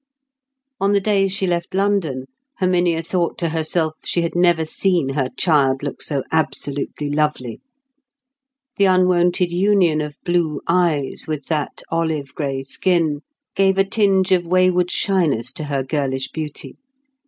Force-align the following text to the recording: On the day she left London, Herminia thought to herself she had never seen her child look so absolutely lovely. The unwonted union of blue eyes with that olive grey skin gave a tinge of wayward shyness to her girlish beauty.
On 0.79 0.93
the 0.93 0.99
day 0.99 1.27
she 1.27 1.45
left 1.45 1.75
London, 1.75 2.25
Herminia 2.57 3.03
thought 3.03 3.37
to 3.37 3.49
herself 3.49 3.93
she 4.03 4.23
had 4.23 4.35
never 4.35 4.65
seen 4.65 5.09
her 5.09 5.29
child 5.37 5.83
look 5.83 6.01
so 6.01 6.23
absolutely 6.31 7.11
lovely. 7.11 7.61
The 8.77 8.85
unwonted 8.85 9.51
union 9.51 10.01
of 10.01 10.17
blue 10.25 10.59
eyes 10.67 11.25
with 11.27 11.45
that 11.49 11.83
olive 11.91 12.33
grey 12.33 12.63
skin 12.63 13.19
gave 13.55 13.77
a 13.77 13.83
tinge 13.85 14.31
of 14.31 14.43
wayward 14.47 14.89
shyness 14.89 15.51
to 15.51 15.65
her 15.65 15.83
girlish 15.83 16.29
beauty. 16.29 16.77